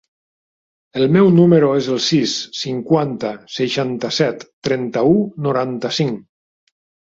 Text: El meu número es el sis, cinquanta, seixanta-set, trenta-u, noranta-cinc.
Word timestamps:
El 1.01 1.11
meu 1.17 1.29
número 1.39 1.69
es 1.81 1.89
el 1.97 1.99
sis, 2.05 2.33
cinquanta, 2.61 3.35
seixanta-set, 3.59 4.49
trenta-u, 4.71 5.15
noranta-cinc. 5.51 6.21